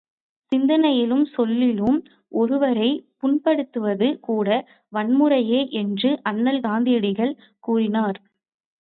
சிந்தனையிலும் 0.51 1.25
சொல்லிலும், 1.33 1.99
ஒருவரைப் 2.31 3.05
புண்படுத்துவது 3.19 4.19
கூட 4.19 4.49
வன்முறையே 4.93 5.69
என்று 5.77 6.11
அண்ணல் 6.23 6.61
காந்தியடிகள் 6.61 7.35
கூறினார். 7.59 8.19